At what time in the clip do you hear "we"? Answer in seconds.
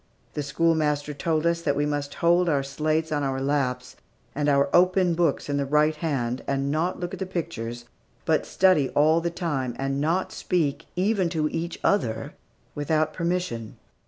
1.75-1.85